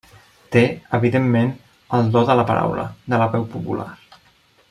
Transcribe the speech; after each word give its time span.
Té, 0.53 0.61
evidentment, 0.97 1.51
el 1.99 2.09
do 2.17 2.25
de 2.31 2.37
la 2.41 2.47
paraula, 2.53 2.87
de 3.15 3.21
la 3.25 3.31
veu 3.37 3.47
popular. 3.57 3.89